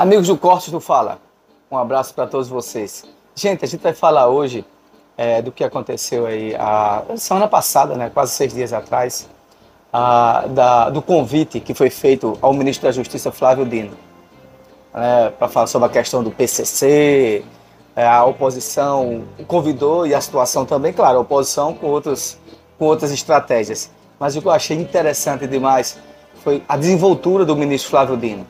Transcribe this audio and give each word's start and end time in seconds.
Amigos 0.00 0.28
do 0.28 0.38
Corte 0.38 0.70
do 0.70 0.80
Fala, 0.80 1.18
um 1.70 1.76
abraço 1.76 2.14
para 2.14 2.26
todos 2.26 2.48
vocês. 2.48 3.04
Gente, 3.34 3.66
a 3.66 3.68
gente 3.68 3.82
vai 3.82 3.92
falar 3.92 4.28
hoje 4.28 4.64
é, 5.14 5.42
do 5.42 5.52
que 5.52 5.62
aconteceu 5.62 6.24
aí 6.24 6.56
a 6.56 7.04
semana 7.16 7.46
passada, 7.46 7.94
né, 7.94 8.08
quase 8.08 8.32
seis 8.32 8.54
dias 8.54 8.72
atrás, 8.72 9.28
a, 9.92 10.46
da, 10.48 10.88
do 10.88 11.02
convite 11.02 11.60
que 11.60 11.74
foi 11.74 11.90
feito 11.90 12.38
ao 12.40 12.54
ministro 12.54 12.88
da 12.88 12.92
Justiça, 12.92 13.30
Flávio 13.30 13.66
Dino, 13.66 13.94
né, 14.94 15.34
para 15.38 15.48
falar 15.48 15.66
sobre 15.66 15.88
a 15.88 15.90
questão 15.90 16.24
do 16.24 16.30
PCC, 16.30 17.44
é, 17.94 18.08
a 18.08 18.24
oposição 18.24 19.24
convidou 19.46 20.06
e 20.06 20.14
a 20.14 20.20
situação 20.22 20.64
também, 20.64 20.94
claro, 20.94 21.18
a 21.18 21.20
oposição 21.20 21.74
com, 21.74 21.88
outros, 21.88 22.38
com 22.78 22.86
outras 22.86 23.12
estratégias. 23.12 23.90
Mas 24.18 24.34
o 24.34 24.40
que 24.40 24.48
eu 24.48 24.52
achei 24.52 24.78
interessante 24.78 25.46
demais 25.46 25.98
foi 26.42 26.62
a 26.66 26.78
desenvoltura 26.78 27.44
do 27.44 27.54
ministro 27.54 27.90
Flávio 27.90 28.16
Dino. 28.16 28.46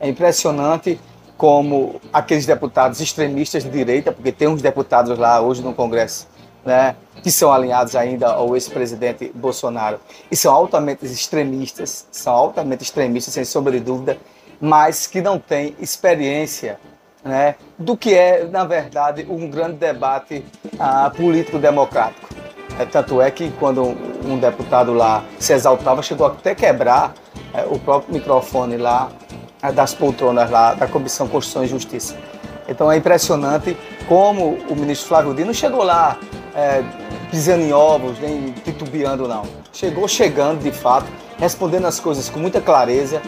É 0.00 0.08
impressionante 0.08 0.98
como 1.36 2.00
aqueles 2.12 2.46
deputados 2.46 3.00
extremistas 3.00 3.62
de 3.62 3.70
direita, 3.70 4.12
porque 4.12 4.32
tem 4.32 4.48
uns 4.48 4.60
deputados 4.60 5.16
lá 5.18 5.40
hoje 5.40 5.62
no 5.62 5.72
Congresso, 5.72 6.26
né, 6.64 6.96
que 7.22 7.30
são 7.30 7.52
alinhados 7.52 7.94
ainda 7.94 8.32
ao 8.32 8.54
ex-presidente 8.54 9.30
Bolsonaro, 9.34 9.98
e 10.30 10.36
são 10.36 10.54
altamente 10.54 11.06
extremistas, 11.06 12.06
são 12.10 12.32
altamente 12.32 12.82
extremistas, 12.82 13.32
sem 13.34 13.44
sombra 13.44 13.72
de 13.72 13.80
dúvida, 13.80 14.18
mas 14.60 15.06
que 15.06 15.22
não 15.22 15.38
têm 15.38 15.74
experiência 15.80 16.78
né, 17.24 17.54
do 17.78 17.96
que 17.96 18.14
é, 18.14 18.44
na 18.44 18.64
verdade, 18.64 19.26
um 19.28 19.48
grande 19.48 19.76
debate 19.76 20.44
ah, 20.78 21.10
político-democrático. 21.14 22.28
É, 22.78 22.84
tanto 22.84 23.20
é 23.20 23.30
que 23.30 23.50
quando 23.58 23.82
um, 23.82 24.38
deputado 24.38 24.94
lá 24.94 25.24
se 25.38 25.52
exaltava, 25.52 26.02
chegou 26.02 26.26
até 26.26 26.54
quebrar 26.54 27.12
é, 27.52 27.64
o 27.64 27.78
próprio 27.78 28.14
microfone 28.14 28.76
lá 28.76 29.10
das 29.74 29.94
poltronas 29.94 30.50
lá 30.50 30.74
da 30.74 30.86
Comissão 30.86 31.28
Constituição 31.28 31.64
e 31.64 31.66
Justiça. 31.66 32.16
Então 32.68 32.90
é 32.90 32.96
impressionante 32.96 33.76
como 34.08 34.58
o 34.68 34.76
ministro 34.76 35.08
Flávio 35.08 35.34
Dino 35.34 35.52
chegou 35.52 35.82
lá 35.82 36.16
é, 36.54 36.82
pisando 37.30 37.62
em 37.62 37.72
ovos, 37.72 38.18
nem 38.20 38.52
titubeando 38.52 39.26
não. 39.26 39.42
Chegou 39.72 40.06
chegando 40.08 40.62
de 40.62 40.70
fato, 40.70 41.06
respondendo 41.38 41.86
as 41.86 41.98
coisas 41.98 42.28
com 42.28 42.38
muita 42.38 42.60
clareza, 42.60 43.20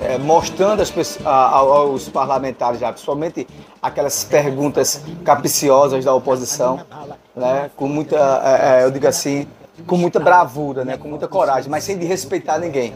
é, 0.00 0.18
mostrando 0.18 0.80
as, 0.82 1.18
a, 1.24 1.30
aos 1.30 2.08
parlamentares, 2.08 2.80
já, 2.80 2.92
principalmente 2.92 3.46
aquelas 3.82 4.24
perguntas 4.24 5.02
capciosas 5.24 6.04
da 6.04 6.14
oposição, 6.14 6.80
né, 7.34 7.70
com 7.76 7.88
muita, 7.88 8.16
é, 8.44 8.80
é 8.80 8.84
eu 8.84 8.90
digo 8.90 9.06
assim, 9.06 9.46
com 9.86 9.96
muita 9.96 10.18
bravura, 10.20 10.84
né, 10.84 10.96
com 10.96 11.08
muita 11.08 11.28
coragem, 11.28 11.70
mas 11.70 11.84
sem 11.84 11.96
de 11.96 12.04
respeitar 12.06 12.58
ninguém. 12.58 12.94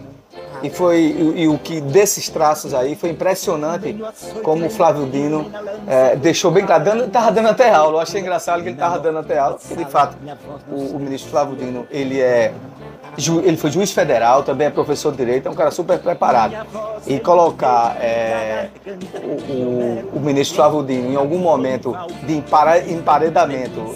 E 0.63 0.71
foi 0.71 1.01
e, 1.01 1.43
e, 1.43 1.49
o 1.49 1.59
que 1.59 1.81
desses 1.81 2.29
traços 2.29 2.73
aí 2.73 2.95
foi 2.95 3.11
impressionante 3.11 3.97
como 4.43 4.67
o 4.67 4.71
Flávio 4.71 5.07
Dino 5.07 5.51
é, 5.87 6.17
deixou 6.17 6.51
bem 6.51 6.65
claro, 6.65 6.85
dando, 6.85 7.09
tava 7.09 7.33
dando 7.33 7.49
até 7.49 7.71
aula. 7.71 7.97
Eu 7.97 8.01
achei 8.01 8.21
engraçado 8.21 8.63
que 8.63 8.69
ele 8.69 8.77
estava 8.77 8.99
dando 8.99 9.19
até 9.19 9.39
aula, 9.39 9.59
de 9.77 9.85
fato 9.87 10.17
o, 10.71 10.97
o 10.97 11.01
ministro 11.01 11.31
Flávio 11.31 11.57
Dino 11.57 11.87
ele 11.91 12.21
é 12.21 12.53
ele 13.45 13.57
foi 13.59 13.71
juiz 13.71 13.93
federal, 13.93 14.43
também 14.43 14.69
é 14.69 14.71
professor 14.71 15.11
de 15.11 15.19
direito, 15.19 15.47
é 15.47 15.51
um 15.51 15.55
cara 15.55 15.71
super 15.71 15.99
preparado. 15.99 16.67
E 17.07 17.21
colocar 17.21 17.97
é, 18.01 18.69
o, 19.23 19.53
o, 19.53 20.17
o, 20.17 20.21
ministro 20.21 20.57
Flávio 20.57 20.83
Dino 20.83 21.13
em 21.13 21.17
algum 21.17 21.39
momento 21.39 21.95
de 22.23 22.35
emparedamento 22.35 23.95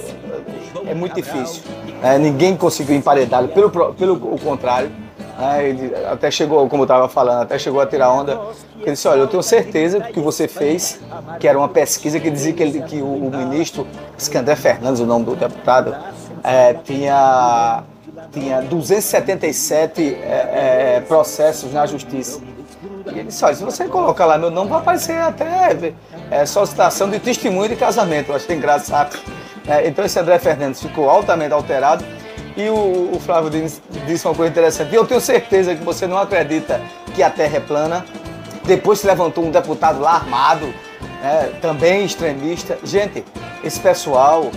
é 0.86 0.94
muito 0.94 1.14
difícil. 1.14 1.62
É, 2.02 2.18
ninguém 2.18 2.56
conseguiu 2.56 2.94
emparedá-lo, 2.94 3.48
pelo, 3.48 3.70
pelo 3.94 4.18
contrário. 4.38 5.05
É, 5.38 5.68
ele 5.68 5.92
até 6.06 6.30
chegou, 6.30 6.66
como 6.68 6.82
eu 6.82 6.84
estava 6.86 7.08
falando, 7.08 7.42
até 7.42 7.58
chegou 7.58 7.80
a 7.80 7.86
tirar 7.86 8.10
onda. 8.10 8.40
Ele 8.80 8.92
disse: 8.92 9.06
Olha, 9.06 9.20
eu 9.20 9.28
tenho 9.28 9.42
certeza 9.42 10.00
que 10.00 10.18
você 10.18 10.48
fez, 10.48 10.98
que 11.38 11.46
era 11.46 11.58
uma 11.58 11.68
pesquisa 11.68 12.18
que 12.18 12.30
dizia 12.30 12.52
que, 12.52 12.62
ele, 12.62 12.82
que 12.82 13.02
o, 13.02 13.26
o 13.26 13.30
ministro, 13.30 13.86
André 14.34 14.56
Fernandes, 14.56 15.00
o 15.00 15.06
nome 15.06 15.26
do 15.26 15.36
deputado, 15.36 15.94
é, 16.42 16.72
tinha 16.74 17.84
tinha 18.32 18.60
277 18.62 20.02
é, 20.02 20.96
é, 20.96 21.00
processos 21.00 21.72
na 21.72 21.86
justiça. 21.86 22.40
E 23.06 23.10
ele 23.10 23.24
disse, 23.24 23.44
olha, 23.44 23.54
se 23.54 23.64
você 23.64 23.86
colocar 23.86 24.26
lá 24.26 24.36
meu 24.36 24.50
nome, 24.50 24.70
vai 24.70 24.80
aparecer 24.80 25.18
até 25.18 25.94
é, 26.30 26.44
solicitação 26.44 27.08
de 27.08 27.18
testemunho 27.18 27.68
de 27.68 27.76
casamento. 27.76 28.30
Eu 28.30 28.36
achei 28.36 28.56
engraçado. 28.56 29.16
É, 29.66 29.86
então 29.86 30.04
esse 30.04 30.18
André 30.18 30.38
Fernandes 30.38 30.82
ficou 30.82 31.08
altamente 31.08 31.52
alterado. 31.52 32.04
E 32.56 32.68
o, 32.68 33.10
o 33.14 33.20
Flávio 33.20 33.50
disse, 33.50 33.82
disse 34.06 34.26
uma 34.26 34.34
coisa 34.34 34.50
interessante. 34.50 34.92
E 34.92 34.94
eu 34.94 35.06
tenho 35.06 35.20
certeza 35.20 35.74
que 35.74 35.84
você 35.84 36.06
não 36.06 36.16
acredita 36.16 36.80
que 37.14 37.22
a 37.22 37.30
Terra 37.30 37.56
é 37.56 37.60
plana. 37.60 38.04
Depois 38.64 39.00
se 39.00 39.06
levantou 39.06 39.44
um 39.44 39.50
deputado 39.50 40.00
lá 40.00 40.14
armado, 40.14 40.72
é, 41.22 41.58
também 41.60 42.04
extremista. 42.04 42.78
Gente, 42.82 43.24
esse 43.62 43.78
pessoal 43.78 44.50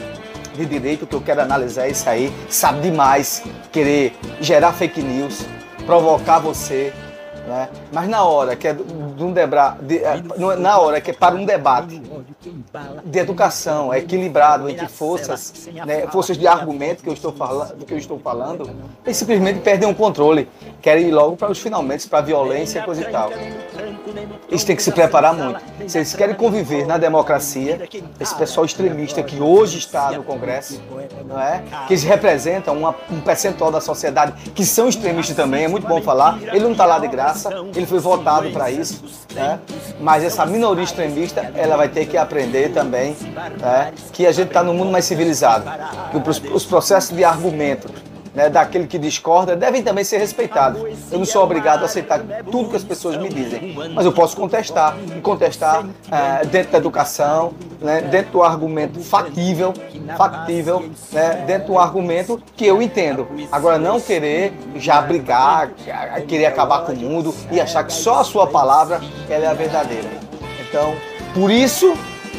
de 0.56 0.66
direito 0.66 1.06
que 1.06 1.16
eu 1.16 1.22
quero 1.22 1.42
analisar 1.42 1.88
é 1.88 1.92
isso 1.92 2.10
aí, 2.10 2.34
sabe 2.50 2.82
demais 2.82 3.44
querer 3.72 4.14
gerar 4.42 4.74
fake 4.74 5.02
news, 5.02 5.46
provocar 5.86 6.40
você, 6.40 6.92
né? 7.50 7.70
Mas 7.92 8.08
na 8.08 8.24
hora 8.24 8.56
que 8.56 8.68
é 8.68 8.74
de 8.74 9.24
um 9.24 9.34
debra, 9.34 9.76
de, 9.82 9.98
é, 9.98 10.22
na 10.58 10.78
hora 10.78 11.02
que 11.02 11.10
é 11.10 11.14
para 11.14 11.36
um 11.36 11.44
debate 11.44 12.00
de 13.04 13.20
educação 13.20 13.94
equilibrado 13.94 14.70
entre 14.70 14.88
forças, 14.88 15.68
né, 15.86 16.08
forças 16.08 16.38
de 16.38 16.48
argumento 16.48 17.02
que 17.02 17.10
eu 17.10 17.14
estou 17.14 17.32
falando, 17.32 17.86
que 17.86 17.94
eu 17.94 17.98
estou 17.98 18.20
falando, 18.20 18.70
eles 19.04 19.18
simplesmente 19.18 19.60
perdem 19.62 19.90
o 19.90 19.96
controle, 19.96 20.48
querem 20.82 21.08
ir 21.08 21.12
logo 21.12 21.36
para 21.36 21.52
os 21.52 21.60
finalmente, 21.60 22.08
para 22.08 22.20
a 22.20 22.22
violência 22.22 22.80
e 22.80 22.84
coisa 22.84 23.02
e 23.02 23.12
tal. 23.12 23.32
Eles 24.48 24.64
têm 24.64 24.76
que 24.76 24.84
se 24.84 24.92
preparar 24.92 25.34
muito. 25.34 25.60
Se 25.88 25.98
eles 25.98 26.14
querem 26.14 26.36
conviver 26.36 26.86
na 26.86 26.98
democracia, 26.98 27.88
esse 28.20 28.36
pessoal 28.36 28.66
extremista 28.66 29.22
que 29.24 29.40
hoje 29.40 29.78
está 29.78 30.12
no 30.12 30.24
Congresso, 30.24 30.82
não 31.26 31.40
é? 31.40 31.64
que 31.88 31.94
eles 31.94 32.04
representam 32.04 32.78
uma, 32.78 32.96
um 33.12 33.22
percentual 33.22 33.72
da 33.72 33.82
sociedade 33.82 34.34
que 34.52 34.66
são 34.66 34.88
extremistas 34.88 35.36
também, 35.36 35.66
é 35.66 35.68
muito 35.68 35.88
bom 35.88 36.02
falar. 36.02 36.40
Ele 36.42 36.60
não 36.60 36.72
está 36.72 36.86
lá 36.86 37.00
de 37.00 37.08
graça, 37.08 37.39
ele 37.76 37.86
foi 37.86 38.00
votado 38.00 38.50
para 38.52 38.70
isso. 38.72 39.04
Né? 39.34 39.60
Mas 40.00 40.24
essa 40.24 40.46
minoria 40.46 40.84
extremista, 40.84 41.52
ela 41.56 41.78
vai 41.78 41.88
ter 41.90 42.06
que 42.06 42.18
aprender 42.18 42.74
também 42.74 43.16
né? 43.60 43.94
que 44.12 44.26
a 44.26 44.32
gente 44.32 44.48
está 44.48 44.64
num 44.64 44.74
mundo 44.74 44.92
mais 44.92 45.06
civilizado. 45.06 45.66
Que 46.12 46.50
os 46.50 46.66
processos 46.66 47.16
de 47.16 47.24
argumento 47.24 47.90
né, 48.40 48.50
daquele 48.50 48.88
que 48.88 48.98
discorda 48.98 49.54
devem 49.54 49.84
também 49.84 50.06
ser 50.06 50.18
respeitados. 50.18 50.82
Eu 51.12 51.20
não 51.20 51.26
sou 51.26 51.44
obrigado 51.44 51.82
a 51.82 51.86
aceitar 51.86 52.22
tudo 52.50 52.70
que 52.70 52.78
as 52.78 52.86
pessoas 52.86 53.18
me 53.18 53.28
dizem, 53.28 53.76
mas 53.94 54.06
eu 54.06 54.14
posso 54.14 54.38
contestar 54.38 54.96
e 55.14 55.20
contestar 55.20 55.86
é, 56.10 56.46
dentro 56.46 56.72
da 56.72 56.78
educação, 56.78 57.54
né, 57.82 58.00
dentro 58.02 58.32
do 58.32 58.44
argumento 58.44 59.02
factível, 59.02 59.74
factível, 60.18 60.90
né, 61.12 61.44
dentro 61.46 61.74
do 61.74 61.78
argumento 61.78 62.42
que 62.56 62.66
eu 62.66 62.82
entendo. 62.82 63.28
Agora 63.52 63.78
não 63.78 64.00
querer 64.00 64.54
já 64.78 65.02
brigar, 65.02 65.72
querer 66.26 66.46
acabar 66.46 66.86
com 66.86 66.94
o 66.94 66.96
mundo 66.96 67.36
e 67.52 67.60
achar 67.60 67.84
que 67.84 67.92
só 67.92 68.22
a 68.22 68.24
sua 68.24 68.48
palavra 68.48 69.02
ela 69.30 69.44
é 69.44 69.48
a 69.48 69.54
verdadeira. 69.54 70.10
Então, 70.70 70.96
por 71.34 71.52
isso 71.52 71.94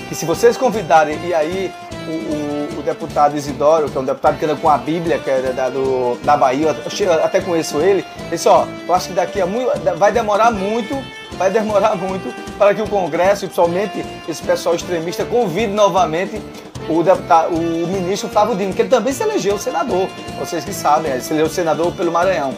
que 0.09 0.15
se 0.15 0.25
vocês 0.25 0.57
convidarem 0.57 1.19
e 1.27 1.35
aí 1.35 1.71
o, 2.09 2.77
o, 2.77 2.81
o, 2.81 2.83
deputado 2.83 3.37
Isidoro, 3.37 3.91
que 3.91 3.97
é 3.97 4.01
um 4.01 4.05
deputado 4.05 4.39
que 4.39 4.45
anda 4.45 4.57
com 4.57 4.69
a 4.69 4.79
Bíblia, 4.79 5.19
que 5.19 5.31
é 5.31 5.53
da, 5.53 5.69
do, 5.69 6.17
da 6.23 6.37
Bahia, 6.37 6.75
eu 7.01 7.13
até 7.25 7.41
conheço 7.41 7.79
ele, 7.79 8.05
ele 8.19 8.31
disse, 8.31 8.49
ó, 8.49 8.67
eu 8.87 8.95
acho 8.95 9.09
que 9.09 9.15
daqui 9.15 9.41
a 9.41 9.47
muito, 9.47 9.71
vai 9.97 10.13
demorar 10.13 10.51
muito, 10.51 10.97
vai 11.37 11.51
demorar 11.51 11.97
muito 11.97 12.35
para 12.59 12.75
que 12.75 12.83
o 12.83 12.89
Congresso, 12.89 13.47
principalmente 13.47 14.05
esse 14.29 14.43
pessoal 14.43 14.75
extremista, 14.75 15.25
convide 15.25 15.73
novamente 15.73 16.41
o, 16.89 17.03
deputado, 17.03 17.55
o 17.55 17.87
ministro 17.87 18.29
Flávio 18.29 18.57
Dino, 18.57 18.73
que 18.73 18.83
ele 18.83 18.89
também 18.89 19.13
se 19.13 19.23
elegeu 19.23 19.59
senador, 19.59 20.09
vocês 20.39 20.65
que 20.65 20.73
sabem, 20.73 21.13
ele 21.13 21.21
se 21.21 21.33
elegeu 21.33 21.49
senador 21.49 21.93
pelo 21.93 22.11
Maranhão, 22.11 22.55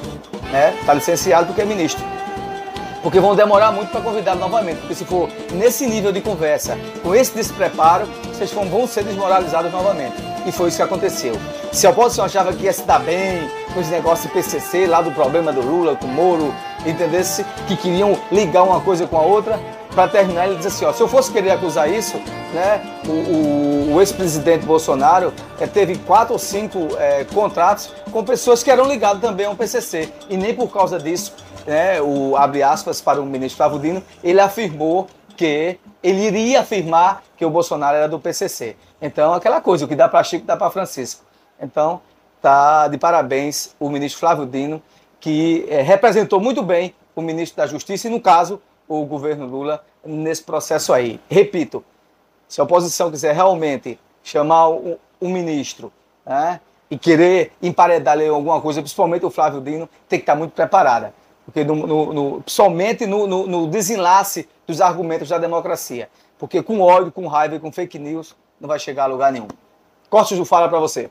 né? 0.51 0.75
Está 0.81 0.95
licenciado 0.95 1.47
porque 1.47 1.63
é 1.63 1.65
ministro 1.65 2.03
porque 3.03 3.19
vão 3.19 3.35
demorar 3.35 3.73
muito 3.73 3.91
para 3.91 4.01
convidar 4.01 4.37
novamente. 4.37 4.79
Porque 4.79 4.95
se 4.95 5.05
for 5.05 5.29
nesse 5.53 5.87
nível 5.87 6.13
de 6.13 6.21
conversa, 6.21 6.79
com 7.03 7.15
esse 7.15 7.35
despreparo, 7.35 8.09
vocês 8.49 8.69
vão 8.69 8.87
ser 8.87 9.05
desmoralizados 9.05 9.71
novamente. 9.71 10.17
E 10.45 10.51
foi 10.51 10.69
isso 10.69 10.77
que 10.77 10.83
aconteceu. 10.83 11.35
Se 11.71 11.87
a 11.87 11.91
oposição 11.91 12.25
achava 12.25 12.53
que 12.53 12.65
ia 12.65 12.73
se 12.73 12.83
dar 12.83 12.99
bem 12.99 13.49
com 13.73 13.81
esse 13.81 13.91
negócio 13.91 14.29
de 14.29 14.35
PCC, 14.35 14.87
lá 14.87 15.01
do 15.01 15.13
problema 15.13 15.53
do 15.53 15.61
Lula, 15.61 15.95
com 15.95 16.07
o 16.07 16.11
Moro, 16.11 16.55
entendesse 16.85 17.45
que 17.69 17.77
queriam 17.77 18.19
ligar 18.31 18.65
uma 18.65 18.81
coisa 18.81 19.07
com 19.07 19.17
a 19.17 19.23
outra, 19.23 19.61
para 19.95 20.09
terminar, 20.09 20.47
ele 20.47 20.57
diz 20.57 20.67
assim: 20.67 20.85
ó, 20.85 20.93
se 20.93 21.01
eu 21.01 21.09
fosse 21.09 21.31
querer 21.31 21.51
acusar 21.51 21.91
isso, 21.91 22.17
né, 22.53 22.81
o, 23.07 23.11
o, 23.11 23.95
o 23.95 24.01
ex-presidente 24.01 24.65
Bolsonaro 24.65 25.33
é, 25.61 25.67
teve 25.67 25.97
quatro 25.99 26.33
ou 26.33 26.39
cinco 26.39 26.89
é, 26.99 27.25
contratos 27.25 27.93
com 28.11 28.25
pessoas 28.25 28.63
que 28.63 28.71
eram 28.71 28.89
ligadas 28.89 29.21
também 29.21 29.47
ao 29.47 29.55
PCC. 29.55 30.09
E 30.29 30.37
nem 30.37 30.55
por 30.55 30.73
causa 30.73 30.99
disso 30.99 31.35
né, 31.67 32.01
o 32.01 32.37
abre 32.37 32.63
aspas 32.63 33.01
para 33.01 33.21
o 33.21 33.27
ministro 33.27 33.59
Flávio 33.59 33.79
Dino, 33.79 34.03
ele 34.23 34.41
afirmou 34.41 35.07
que 35.33 35.79
ele 36.03 36.23
iria 36.27 36.61
afirmar 36.61 37.23
que 37.37 37.45
o 37.45 37.51
Bolsonaro 37.51 37.97
era 37.97 38.09
do 38.09 38.19
PCC. 38.19 38.77
Então, 39.01 39.35
aquela 39.35 39.61
coisa, 39.61 39.85
o 39.85 39.89
que 39.89 39.97
dá 39.97 40.09
para 40.09 40.23
Chico 40.23 40.47
dá 40.47 40.57
para 40.57 40.71
Francisco. 40.71 41.25
Então, 41.61 42.01
tá 42.41 42.89
de 42.89 42.99
parabéns 42.99 43.75
o 43.79 43.89
ministro 43.89 44.21
Flávio 44.21 44.47
Dino, 44.47 44.83
que 45.21 45.67
é, 45.69 45.83
representou 45.83 46.41
muito 46.41 46.63
bem 46.63 46.95
o 47.15 47.23
ministro 47.23 47.57
da 47.57 47.67
Justiça 47.67 48.09
e, 48.09 48.11
no 48.11 48.21
caso, 48.21 48.61
o 48.89 49.05
governo 49.05 49.47
Lula 49.47 49.85
nesse 50.05 50.43
processo 50.43 50.93
aí. 50.93 51.21
Repito, 51.29 51.85
se 52.49 52.61
a 52.61 52.65
oposição 52.65 53.11
quiser 53.11 53.35
realmente 53.35 53.99
chamar 54.23 54.69
um, 54.69 54.99
ministro 55.21 55.93
né, 56.27 56.61
e 56.91 56.99
querer 56.99 57.53
emparedar 57.63 58.19
alguma 58.21 58.61
coisa, 58.61 58.83
principalmente 58.83 59.25
o 59.25 59.31
Flávio 59.31 59.61
Dino, 59.61 59.89
tem 60.09 60.19
que 60.19 60.25
estar 60.25 60.35
muito 60.35 60.53
preparada. 60.53 61.15
Porque 61.45 61.65
no, 61.65 61.75
no, 61.87 62.13
no, 62.13 62.43
somente 62.47 63.07
no, 63.07 63.27
no, 63.27 63.67
desenlace 63.67 64.49
dos 64.67 64.81
argumentos 64.81 65.29
da 65.29 65.39
democracia. 65.39 66.09
Porque 66.39 66.63
com 66.63 66.81
ódio, 66.81 67.11
com 67.11 67.27
raiva 67.27 67.57
e 67.57 67.61
com 67.61 67.73
fake 67.73 67.99
news 67.99 68.37
não 68.61 68.69
vai 68.69 68.79
chegar 68.79 69.05
a 69.05 69.07
lugar 69.07 69.33
nenhum. 69.33 69.49
Cortes 70.09 70.39
do 70.39 70.45
Fala 70.45 70.69
para 70.69 70.79
você. 70.79 71.11